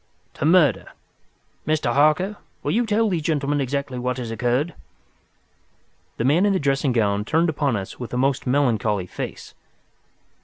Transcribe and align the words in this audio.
"To 0.33 0.45
murder. 0.45 0.93
Mr. 1.67 1.93
Harker, 1.93 2.37
will 2.63 2.71
you 2.71 2.87
tell 2.87 3.07
these 3.07 3.21
gentlemen 3.21 3.61
exactly 3.61 3.99
what 3.99 4.17
has 4.17 4.31
occurred?" 4.31 4.73
The 6.17 6.23
man 6.25 6.43
in 6.43 6.53
the 6.53 6.59
dressing 6.59 6.91
gown 6.91 7.23
turned 7.23 7.49
upon 7.49 7.75
us 7.75 7.99
with 7.99 8.11
a 8.11 8.17
most 8.17 8.47
melancholy 8.47 9.05
face. 9.05 9.53